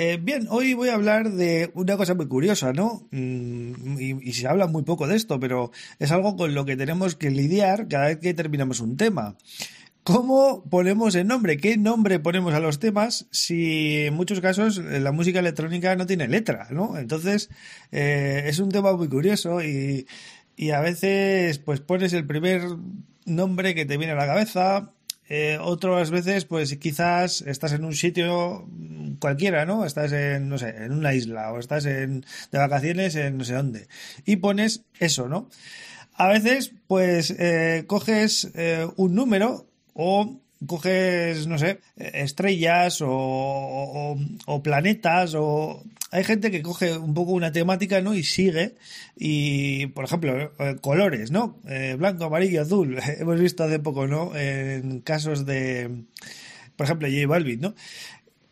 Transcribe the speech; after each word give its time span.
Eh, 0.00 0.16
bien, 0.22 0.46
hoy 0.48 0.74
voy 0.74 0.90
a 0.90 0.94
hablar 0.94 1.32
de 1.32 1.72
una 1.74 1.96
cosa 1.96 2.14
muy 2.14 2.28
curiosa, 2.28 2.72
¿no? 2.72 3.08
Mm, 3.10 3.98
y, 3.98 4.32
se 4.32 4.46
habla 4.46 4.68
muy 4.68 4.84
poco 4.84 5.08
de 5.08 5.16
esto, 5.16 5.40
pero 5.40 5.72
es 5.98 6.12
algo 6.12 6.36
con 6.36 6.54
lo 6.54 6.64
que 6.64 6.76
tenemos 6.76 7.16
que 7.16 7.32
lidiar 7.32 7.88
cada 7.88 8.06
vez 8.06 8.18
que 8.18 8.32
terminamos 8.32 8.78
un 8.78 8.96
tema. 8.96 9.36
¿Cómo 10.04 10.62
ponemos 10.70 11.16
el 11.16 11.26
nombre? 11.26 11.56
¿Qué 11.56 11.76
nombre 11.76 12.20
ponemos 12.20 12.54
a 12.54 12.60
los 12.60 12.78
temas 12.78 13.26
si 13.32 14.06
en 14.06 14.14
muchos 14.14 14.40
casos 14.40 14.78
la 14.78 15.10
música 15.10 15.40
electrónica 15.40 15.96
no 15.96 16.06
tiene 16.06 16.28
letra, 16.28 16.68
¿no? 16.70 16.96
Entonces, 16.96 17.50
eh, 17.90 18.44
es 18.46 18.60
un 18.60 18.70
tema 18.70 18.96
muy 18.96 19.08
curioso 19.08 19.64
y, 19.64 20.06
y 20.56 20.70
a 20.70 20.80
veces 20.80 21.58
pues 21.58 21.80
pones 21.80 22.12
el 22.12 22.24
primer 22.24 22.62
nombre 23.26 23.74
que 23.74 23.84
te 23.84 23.96
viene 23.96 24.12
a 24.12 24.16
la 24.16 24.26
cabeza 24.26 24.92
eh, 25.30 25.58
otras 25.60 26.10
veces, 26.10 26.46
pues 26.46 26.74
quizás 26.78 27.42
estás 27.42 27.72
en 27.72 27.84
un 27.84 27.94
sitio 27.94 28.66
cualquiera, 29.18 29.64
¿no? 29.66 29.84
Estás 29.84 30.12
en, 30.12 30.48
no 30.48 30.58
sé, 30.58 30.68
en 30.70 30.92
una 30.92 31.14
isla 31.14 31.52
o 31.52 31.58
estás 31.58 31.86
en, 31.86 32.24
de 32.52 32.58
vacaciones 32.58 33.14
en 33.16 33.38
no 33.38 33.44
sé 33.44 33.54
dónde. 33.54 33.88
Y 34.24 34.36
pones 34.36 34.82
eso, 34.98 35.28
¿no? 35.28 35.48
A 36.14 36.28
veces, 36.28 36.72
pues, 36.86 37.30
eh, 37.38 37.84
coges 37.86 38.50
eh, 38.54 38.86
un 38.96 39.14
número 39.14 39.66
o 39.94 40.40
coges, 40.66 41.46
no 41.46 41.58
sé, 41.58 41.80
estrellas 41.96 43.00
o, 43.02 44.16
o, 44.46 44.62
planetas 44.62 45.34
o... 45.36 45.82
Hay 46.10 46.24
gente 46.24 46.50
que 46.50 46.62
coge 46.62 46.96
un 46.96 47.12
poco 47.12 47.32
una 47.32 47.52
temática, 47.52 48.00
¿no? 48.00 48.14
Y 48.14 48.22
sigue. 48.22 48.76
Y, 49.14 49.88
por 49.88 50.06
ejemplo, 50.06 50.52
eh, 50.58 50.76
colores, 50.80 51.30
¿no? 51.30 51.58
Eh, 51.68 51.96
blanco, 51.98 52.24
amarillo, 52.24 52.62
azul. 52.62 52.98
Hemos 53.18 53.38
visto 53.38 53.64
hace 53.64 53.78
poco, 53.78 54.06
¿no? 54.06 54.34
En 54.34 55.00
casos 55.00 55.44
de, 55.44 56.04
por 56.76 56.86
ejemplo, 56.86 57.08
J 57.08 57.26
Balvin, 57.26 57.60
¿no? 57.60 57.74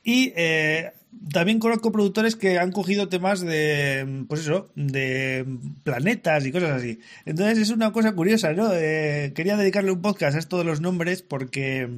Y 0.08 0.32
eh, 0.36 0.92
también 1.32 1.58
conozco 1.58 1.90
productores 1.90 2.36
que 2.36 2.60
han 2.60 2.70
cogido 2.70 3.08
temas 3.08 3.40
de, 3.40 4.24
pues 4.28 4.42
eso, 4.42 4.70
de 4.76 5.44
planetas 5.82 6.46
y 6.46 6.52
cosas 6.52 6.70
así. 6.70 7.00
Entonces 7.24 7.58
es 7.58 7.70
una 7.70 7.90
cosa 7.90 8.12
curiosa, 8.12 8.52
¿no? 8.52 8.72
Eh, 8.72 9.32
quería 9.34 9.56
dedicarle 9.56 9.90
un 9.90 10.02
podcast 10.02 10.36
a 10.36 10.38
esto 10.38 10.58
de 10.58 10.64
los 10.64 10.80
nombres 10.80 11.22
porque 11.22 11.90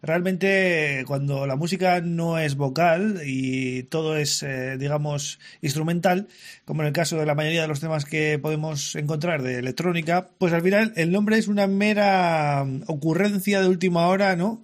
realmente 0.00 1.04
cuando 1.06 1.46
la 1.46 1.56
música 1.56 2.00
no 2.00 2.38
es 2.38 2.56
vocal 2.56 3.20
y 3.26 3.82
todo 3.82 4.16
es, 4.16 4.42
eh, 4.42 4.78
digamos, 4.78 5.38
instrumental, 5.60 6.28
como 6.64 6.80
en 6.80 6.86
el 6.86 6.94
caso 6.94 7.18
de 7.18 7.26
la 7.26 7.34
mayoría 7.34 7.60
de 7.60 7.68
los 7.68 7.80
temas 7.80 8.06
que 8.06 8.38
podemos 8.38 8.96
encontrar 8.96 9.42
de 9.42 9.58
electrónica, 9.58 10.30
pues 10.38 10.54
al 10.54 10.62
final 10.62 10.94
el 10.96 11.12
nombre 11.12 11.36
es 11.36 11.48
una 11.48 11.66
mera 11.66 12.64
ocurrencia 12.86 13.60
de 13.60 13.68
última 13.68 14.06
hora, 14.06 14.36
¿no? 14.36 14.62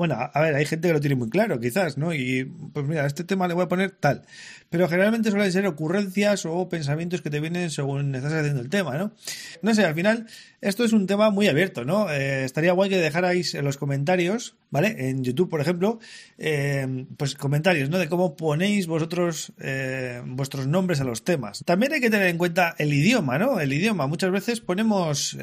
Bueno, 0.00 0.16
a 0.18 0.40
ver, 0.40 0.54
hay 0.54 0.64
gente 0.64 0.88
que 0.88 0.94
lo 0.94 1.00
tiene 1.00 1.14
muy 1.14 1.28
claro, 1.28 1.60
quizás, 1.60 1.98
¿no? 1.98 2.14
Y 2.14 2.44
pues 2.72 2.86
mira, 2.86 3.02
a 3.02 3.06
este 3.06 3.22
tema 3.22 3.46
le 3.48 3.52
voy 3.52 3.64
a 3.64 3.68
poner 3.68 3.90
tal. 3.90 4.22
Pero 4.70 4.88
generalmente 4.88 5.30
suelen 5.30 5.52
ser 5.52 5.66
ocurrencias 5.66 6.46
o 6.46 6.70
pensamientos 6.70 7.20
que 7.20 7.28
te 7.28 7.38
vienen 7.38 7.70
según 7.70 8.14
estás 8.14 8.32
haciendo 8.32 8.62
el 8.62 8.70
tema, 8.70 8.96
¿no? 8.96 9.12
No 9.60 9.74
sé, 9.74 9.84
al 9.84 9.94
final, 9.94 10.26
esto 10.62 10.84
es 10.84 10.94
un 10.94 11.06
tema 11.06 11.28
muy 11.30 11.48
abierto, 11.48 11.84
¿no? 11.84 12.10
Eh, 12.10 12.44
estaría 12.44 12.72
guay 12.72 12.88
que 12.88 12.96
dejarais 12.96 13.54
en 13.54 13.64
los 13.64 13.76
comentarios, 13.76 14.56
¿vale? 14.70 15.10
En 15.10 15.22
YouTube, 15.22 15.50
por 15.50 15.60
ejemplo, 15.60 15.98
eh, 16.38 17.04
pues 17.18 17.34
comentarios, 17.34 17.90
¿no? 17.90 17.98
De 17.98 18.08
cómo 18.08 18.36
ponéis 18.36 18.86
vosotros 18.86 19.52
eh, 19.60 20.22
vuestros 20.24 20.66
nombres 20.66 21.02
a 21.02 21.04
los 21.04 21.24
temas. 21.24 21.62
También 21.66 21.92
hay 21.92 22.00
que 22.00 22.08
tener 22.08 22.28
en 22.28 22.38
cuenta 22.38 22.74
el 22.78 22.94
idioma, 22.94 23.38
¿no? 23.38 23.60
El 23.60 23.70
idioma. 23.70 24.06
Muchas 24.06 24.30
veces 24.30 24.62
ponemos 24.62 25.36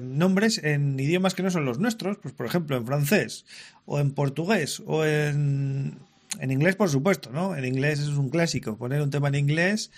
nombres 0.00 0.56
en 0.64 0.98
idiomas 0.98 1.34
que 1.34 1.42
no 1.42 1.50
son 1.50 1.66
los 1.66 1.78
nuestros, 1.78 2.16
pues 2.16 2.32
por 2.32 2.46
ejemplo 2.46 2.78
en 2.78 2.86
francés 2.86 3.44
o 3.90 3.98
en 3.98 4.12
portugués 4.12 4.80
o 4.86 5.04
en 5.04 5.98
en 6.38 6.50
inglés, 6.50 6.76
por 6.76 6.88
supuesto, 6.88 7.30
¿no? 7.30 7.56
En 7.56 7.64
inglés 7.64 7.98
es 7.98 8.08
un 8.08 8.28
clásico. 8.28 8.76
Poner 8.76 9.02
un 9.02 9.10
tema 9.10 9.28
en 9.28 9.34
inglés, 9.34 9.90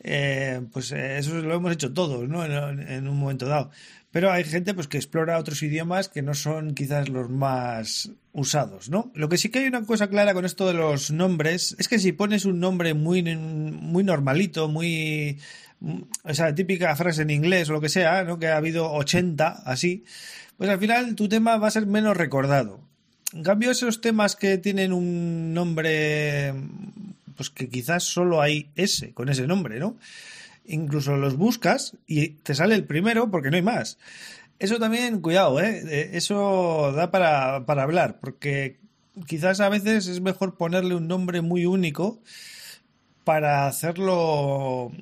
eh, 0.00 0.60
pues 0.72 0.92
eh, 0.92 1.18
eso 1.18 1.34
lo 1.40 1.54
hemos 1.54 1.72
hecho 1.72 1.92
todos, 1.92 2.28
¿no? 2.28 2.44
En, 2.44 3.08
un 3.08 3.18
momento 3.18 3.46
dado. 3.46 3.70
Pero 4.10 4.30
hay 4.30 4.44
gente 4.44 4.74
pues 4.74 4.88
que 4.88 4.98
explora 4.98 5.38
otros 5.38 5.62
idiomas 5.62 6.08
que 6.08 6.22
no 6.22 6.34
son 6.34 6.74
quizás 6.74 7.08
los 7.08 7.30
más 7.30 8.10
usados, 8.32 8.90
¿no? 8.90 9.10
Lo 9.14 9.28
que 9.28 9.38
sí 9.38 9.48
que 9.48 9.60
hay 9.60 9.66
una 9.66 9.84
cosa 9.84 10.08
clara 10.08 10.34
con 10.34 10.44
esto 10.44 10.66
de 10.66 10.74
los 10.74 11.10
nombres 11.10 11.74
es 11.78 11.88
que 11.88 11.98
si 11.98 12.12
pones 12.12 12.44
un 12.44 12.60
nombre 12.60 12.94
muy, 12.94 13.22
muy 13.36 14.04
normalito, 14.04 14.68
muy... 14.68 15.38
O 16.22 16.32
sea, 16.32 16.54
típica 16.54 16.94
frase 16.94 17.22
en 17.22 17.30
inglés 17.30 17.68
o 17.68 17.72
lo 17.72 17.80
que 17.80 17.88
sea, 17.88 18.22
¿no? 18.22 18.38
Que 18.38 18.48
ha 18.48 18.56
habido 18.56 18.92
80 18.92 19.62
así, 19.64 20.04
pues 20.56 20.70
al 20.70 20.78
final 20.78 21.16
tu 21.16 21.28
tema 21.28 21.56
va 21.56 21.66
a 21.68 21.72
ser 21.72 21.86
menos 21.86 22.16
recordado. 22.16 22.91
En 23.32 23.42
cambio, 23.42 23.70
esos 23.70 24.00
temas 24.00 24.36
que 24.36 24.58
tienen 24.58 24.92
un 24.92 25.54
nombre, 25.54 26.52
pues 27.36 27.50
que 27.50 27.68
quizás 27.68 28.04
solo 28.04 28.42
hay 28.42 28.68
ese, 28.76 29.12
con 29.12 29.28
ese 29.28 29.46
nombre, 29.46 29.78
¿no? 29.78 29.96
Incluso 30.66 31.16
los 31.16 31.36
buscas 31.36 31.96
y 32.06 32.28
te 32.28 32.54
sale 32.54 32.74
el 32.74 32.84
primero 32.84 33.30
porque 33.30 33.50
no 33.50 33.56
hay 33.56 33.62
más. 33.62 33.98
Eso 34.58 34.78
también, 34.78 35.20
cuidado, 35.20 35.60
¿eh? 35.60 36.10
Eso 36.12 36.92
da 36.94 37.10
para, 37.10 37.56
hablar, 37.56 38.20
porque 38.20 38.76
quizás 39.26 39.60
a 39.60 39.68
veces 39.68 40.06
es 40.06 40.20
mejor 40.20 40.56
ponerle 40.56 40.94
un 40.94 41.08
nombre 41.08 41.40
muy 41.40 41.66
único 41.66 42.20
para 43.24 43.66
hacerlo, 43.66 44.92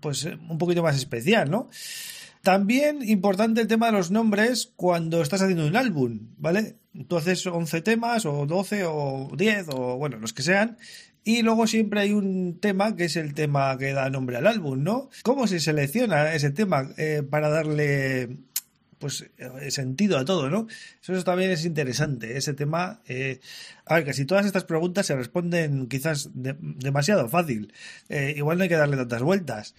pues, 0.00 0.26
un 0.26 0.58
poquito 0.58 0.82
más 0.82 0.96
especial, 0.96 1.50
¿no? 1.50 1.70
También 2.42 3.06
importante 3.06 3.60
el 3.60 3.66
tema 3.66 3.86
de 3.86 3.92
los 3.92 4.10
nombres 4.10 4.72
cuando 4.76 5.20
estás 5.20 5.42
haciendo 5.42 5.66
un 5.66 5.76
álbum, 5.76 6.28
¿vale? 6.38 6.76
Haces 7.10 7.46
11 7.46 7.82
temas 7.82 8.24
o 8.24 8.46
12 8.46 8.84
o 8.86 9.30
10 9.36 9.66
o 9.74 9.98
bueno, 9.98 10.18
los 10.18 10.32
que 10.32 10.42
sean. 10.42 10.78
Y 11.22 11.42
luego 11.42 11.66
siempre 11.66 12.00
hay 12.00 12.12
un 12.12 12.58
tema 12.60 12.96
que 12.96 13.04
es 13.04 13.16
el 13.16 13.34
tema 13.34 13.76
que 13.76 13.92
da 13.92 14.08
nombre 14.08 14.38
al 14.38 14.46
álbum, 14.46 14.82
¿no? 14.82 15.10
¿Cómo 15.22 15.46
se 15.46 15.60
selecciona 15.60 16.32
ese 16.32 16.50
tema 16.50 16.88
eh, 16.96 17.22
para 17.28 17.50
darle 17.50 18.38
pues 18.98 19.26
eh, 19.36 19.70
sentido 19.70 20.18
a 20.18 20.24
todo, 20.24 20.48
¿no? 20.48 20.66
Eso 21.02 21.22
también 21.22 21.50
es 21.50 21.66
interesante, 21.66 22.38
ese 22.38 22.54
tema. 22.54 23.02
Eh, 23.06 23.40
a 23.84 23.96
ver, 23.96 24.06
casi 24.06 24.24
todas 24.24 24.46
estas 24.46 24.64
preguntas 24.64 25.06
se 25.06 25.16
responden 25.16 25.88
quizás 25.88 26.30
demasiado 26.32 27.28
fácil. 27.28 27.72
igual 28.08 28.56
no 28.56 28.62
hay 28.62 28.68
que 28.70 28.76
darle 28.76 28.96
tantas 28.96 29.22
vueltas. 29.22 29.74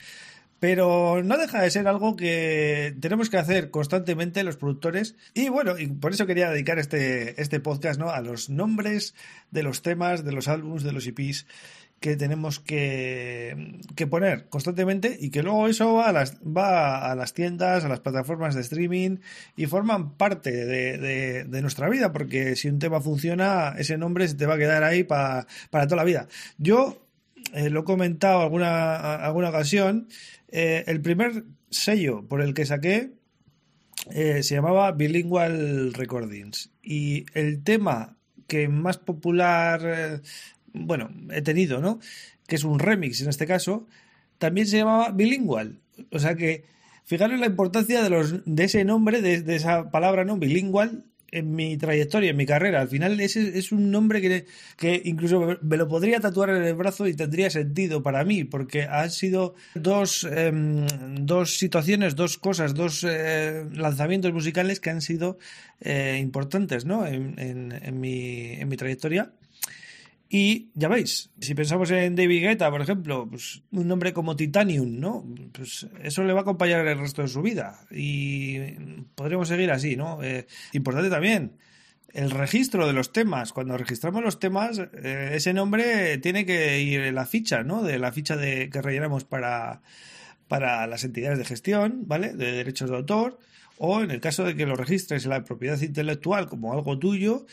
Pero 0.62 1.24
no 1.24 1.40
deja 1.40 1.60
de 1.60 1.72
ser 1.72 1.88
algo 1.88 2.16
que 2.16 2.96
tenemos 3.02 3.32
que 3.32 3.38
hacer 3.38 3.72
constantemente 3.72 4.44
los 4.44 4.58
productores. 4.58 5.16
Y 5.34 5.50
bueno, 5.50 5.80
y 5.80 5.88
por 5.88 6.12
eso 6.12 6.28
quería 6.28 6.52
dedicar 6.52 6.78
este, 6.78 7.42
este 7.42 7.60
podcast 7.60 8.00
¿no? 8.00 8.12
a 8.12 8.22
los 8.22 8.52
nombres 8.52 9.16
de 9.50 9.64
los 9.64 9.82
temas, 9.82 10.24
de 10.24 10.34
los 10.34 10.48
álbumes, 10.48 10.84
de 10.84 10.92
los 10.92 11.08
EPs 11.08 11.48
que 12.00 12.16
tenemos 12.16 12.60
que, 12.60 13.80
que, 13.96 14.06
poner 14.06 14.50
constantemente 14.50 15.18
y 15.20 15.32
que 15.32 15.42
luego 15.42 15.68
eso 15.68 15.96
va 15.96 16.10
a, 16.10 16.12
las, 16.12 16.38
va 16.42 17.12
a 17.12 17.16
las 17.16 17.34
tiendas, 17.34 17.84
a 17.84 17.90
las 17.90 18.00
plataformas 18.00 18.54
de 18.54 18.62
streaming 18.62 19.18
y 19.56 19.66
forman 19.66 20.16
parte 20.16 20.52
de, 20.52 21.44
de, 21.44 21.62
nuestra 21.62 21.90
vida, 21.90 22.12
porque 22.12 22.56
si 22.56 22.70
un 22.70 22.78
tema 22.78 23.02
funciona, 23.02 23.76
ese 23.80 23.98
nombre 23.98 24.28
se 24.28 24.36
te 24.36 24.46
va 24.46 24.56
a 24.56 24.60
quedar 24.60 24.84
ahí 24.84 25.04
para 25.04 25.46
toda 25.72 25.96
la 25.96 26.04
vida. 26.04 26.28
Yo 26.58 27.02
eh, 27.54 27.70
lo 27.70 27.82
he 27.82 27.84
comentado 27.84 28.42
alguna, 28.42 29.16
alguna 29.16 29.50
ocasión, 29.50 30.08
eh, 30.50 30.84
el 30.88 31.02
primer 31.02 31.46
sello 31.70 32.28
por 32.28 32.42
el 32.42 32.54
que 32.54 32.66
saqué 32.66 33.12
eh, 34.10 34.44
se 34.44 34.56
llamaba 34.56 34.92
Bilingual 34.92 35.94
Recordings 35.94 36.72
y 36.82 37.26
el 37.34 37.64
tema 37.64 38.18
que 38.48 38.68
más 38.68 38.98
popular, 38.98 40.22
bueno, 40.74 41.10
he 41.32 41.42
tenido, 41.42 41.80
¿no? 41.80 42.00
Que 42.48 42.56
es 42.56 42.64
un 42.64 42.80
remix 42.80 43.22
en 43.22 43.30
este 43.30 43.48
caso, 43.48 43.88
también 44.38 44.68
se 44.68 44.78
llamaba 44.78 45.12
Bilingual. 45.12 45.80
O 46.12 46.20
sea 46.20 46.36
que, 46.36 46.66
fijaros 47.06 47.40
la 47.40 47.46
importancia 47.46 48.02
de, 48.04 48.10
los, 48.10 48.44
de 48.46 48.64
ese 48.64 48.84
nombre, 48.84 49.22
de, 49.22 49.42
de 49.42 49.56
esa 49.56 49.92
palabra, 49.92 50.26
¿no? 50.26 50.38
Bilingual, 50.38 51.06
en 51.32 51.56
mi 51.56 51.78
trayectoria, 51.78 52.32
en 52.32 52.38
mi 52.38 52.46
carrera. 52.46 52.82
Al 52.82 52.90
final 52.90 53.20
ese 53.20 53.58
es 53.58 53.72
un 53.72 53.90
nombre 53.90 54.22
que, 54.22 54.46
que 54.78 55.02
incluso 55.06 55.58
me 55.62 55.78
lo 55.78 55.88
podría 55.88 56.20
tatuar 56.20 56.50
en 56.50 56.64
el 56.64 56.76
brazo 56.76 57.08
y 57.08 57.16
tendría 57.16 57.50
sentido 57.50 58.04
para 58.04 58.24
mí, 58.24 58.44
porque 58.44 58.84
han 58.84 59.10
sido 59.10 59.56
dos, 59.76 60.28
em, 60.30 60.86
dos 61.26 61.58
situaciones, 61.58 62.16
dos 62.16 62.38
cosas, 62.38 62.74
dos 62.74 63.06
eh, 63.08 63.66
lanzamientos 63.74 64.34
musicales 64.34 64.80
que 64.80 64.90
han 64.90 65.02
sido 65.02 65.38
eh, 65.80 66.20
importantes 66.22 66.86
¿no? 66.86 67.08
en, 67.08 67.36
en, 67.40 68.00
mi, 68.00 68.54
en 68.54 68.68
mi 68.68 68.78
trayectoria. 68.78 69.32
Y 70.34 70.72
ya 70.76 70.88
veis, 70.88 71.30
si 71.42 71.54
pensamos 71.56 71.92
en 71.92 72.16
David 72.16 72.44
Guetta, 72.44 72.72
por 72.72 72.82
ejemplo, 72.82 73.28
pues 73.30 73.64
un 73.70 73.86
nombre 73.86 74.14
como 74.14 74.38
Titanium, 74.38 74.98
¿no? 74.98 75.26
Pues 75.52 75.88
eso 76.02 76.24
le 76.24 76.32
va 76.32 76.40
a 76.40 76.42
acompañar 76.44 76.88
el 76.88 77.00
resto 77.00 77.22
de 77.22 77.28
su 77.28 77.42
vida. 77.42 77.86
Y 77.92 78.58
podremos 79.14 79.50
seguir 79.50 79.72
así, 79.72 79.98
¿no? 79.98 80.24
Eh, 80.24 80.48
importante 80.72 81.10
también, 81.10 81.58
el 82.14 82.32
registro 82.32 82.88
de 82.88 82.94
los 82.94 83.12
temas. 83.12 83.52
Cuando 83.52 83.78
registramos 83.78 84.24
los 84.24 84.40
temas, 84.40 84.80
eh, 84.80 85.32
ese 85.34 85.52
nombre 85.52 86.18
tiene 86.20 86.46
que 86.46 86.80
ir 86.80 87.02
en 87.02 87.16
la 87.16 87.26
ficha, 87.26 87.64
¿no? 87.64 87.84
De 87.84 88.00
la 88.00 88.14
ficha 88.14 88.38
de, 88.38 88.70
que 88.70 88.82
rellenamos 88.82 89.26
para, 89.26 89.82
para 90.48 90.88
las 90.88 91.04
entidades 91.04 91.40
de 91.40 91.46
gestión, 91.46 92.04
¿vale? 92.08 92.32
De 92.32 92.54
derechos 92.54 92.90
de 92.90 92.96
autor. 92.96 93.38
O 93.78 94.02
en 94.02 94.12
el 94.12 94.22
caso 94.22 94.46
de 94.46 94.56
que 94.56 94.66
lo 94.66 94.78
registres 94.78 95.26
en 95.26 95.32
la 95.32 95.44
propiedad 95.44 95.82
intelectual 95.82 96.48
como 96.48 96.72
algo 96.72 96.98
tuyo, 97.00 97.48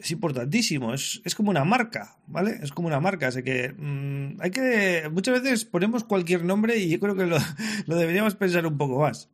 es 0.00 0.10
importantísimo, 0.10 0.94
es, 0.94 1.20
es, 1.24 1.34
como 1.34 1.50
una 1.50 1.64
marca, 1.64 2.16
¿vale? 2.26 2.58
Es 2.62 2.70
como 2.70 2.88
una 2.88 3.00
marca, 3.00 3.28
así 3.28 3.42
que 3.42 3.72
mm, 3.76 4.40
hay 4.40 4.50
que, 4.50 5.10
muchas 5.12 5.42
veces 5.42 5.64
ponemos 5.64 6.04
cualquier 6.04 6.44
nombre 6.44 6.78
y 6.78 6.88
yo 6.88 7.00
creo 7.00 7.14
que 7.14 7.26
lo, 7.26 7.38
lo 7.86 7.96
deberíamos 7.96 8.34
pensar 8.34 8.66
un 8.66 8.76
poco 8.76 9.00
más. 9.00 9.28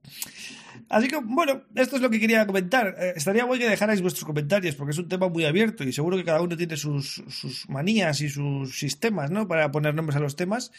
Así 0.88 1.08
que, 1.08 1.16
bueno, 1.16 1.62
esto 1.74 1.96
es 1.96 2.02
lo 2.02 2.10
que 2.10 2.20
quería 2.20 2.46
comentar. 2.46 2.96
Eh, 2.98 3.12
estaría 3.16 3.44
bueno 3.44 3.62
que 3.62 3.70
dejarais 3.70 4.00
vuestros 4.00 4.24
comentarios 4.24 4.74
porque 4.74 4.92
es 4.92 4.98
un 4.98 5.08
tema 5.08 5.28
muy 5.28 5.44
abierto 5.44 5.84
y 5.84 5.92
seguro 5.92 6.16
que 6.16 6.24
cada 6.24 6.40
uno 6.40 6.56
tiene 6.56 6.76
sus, 6.76 7.22
sus 7.28 7.68
manías 7.68 8.20
y 8.20 8.28
sus 8.28 8.78
sistemas, 8.78 9.30
¿no? 9.30 9.48
Para 9.48 9.70
poner 9.70 9.94
nombres 9.94 10.16
a 10.16 10.20
los 10.20 10.36
temas. 10.36 10.72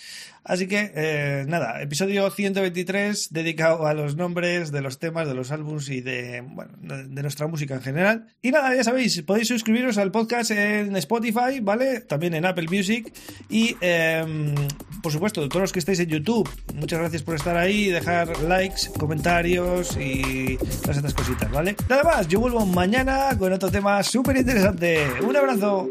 Así 0.44 0.68
que, 0.68 0.92
eh, 0.96 1.46
nada, 1.48 1.81
episodio 1.81 2.30
123 2.30 3.30
dedicado 3.31 3.88
a 3.88 3.94
los 3.94 4.16
nombres 4.16 4.72
de 4.72 4.81
los 4.81 5.00
temas, 5.00 5.28
de 5.28 5.34
los 5.34 5.51
álbumes 5.51 5.90
y 5.90 6.01
de, 6.01 6.42
bueno, 6.42 6.74
de 6.81 7.22
nuestra 7.22 7.48
música 7.48 7.75
en 7.75 7.81
general. 7.81 8.28
Y 8.42 8.51
nada, 8.51 8.75
ya 8.75 8.84
sabéis, 8.84 9.22
podéis 9.24 9.48
suscribiros 9.48 9.98
al 9.98 10.12
podcast 10.12 10.51
en 10.51 10.96
Spotify, 10.96 11.60
¿vale? 11.62 12.01
También 12.01 12.34
en 12.34 12.46
Apple 12.46 12.68
Music 12.69 13.13
y, 13.50 13.75
em, 13.81 14.56
por 15.01 15.12
supuesto, 15.12 15.48
todos 15.48 15.62
los 15.62 15.72
que 15.72 15.80
estáis 15.80 16.00
en 16.00 16.10
YouTube, 16.10 16.50
muchas 16.75 17.00
gracias 17.00 17.24
por 17.24 17.36
estar 17.36 17.57
ahí, 17.57 17.90
dejar 17.90 18.42
likes, 18.44 18.90
comentarios 18.98 19.98
y 20.00 20.57
todas 20.81 20.98
estas 20.98 21.13
cositas, 21.13 21.51
¿vale? 21.51 21.75
Nada 21.88 22.04
más, 22.04 22.28
yo 22.28 22.40
vuelvo 22.40 22.66
mañana 22.66 23.38
con 23.38 23.51
otro 23.54 23.69
tema 23.72 24.01
súper 24.04 24.38
interesante. 24.38 25.07
Un 25.22 25.36
abrazo. 25.36 25.88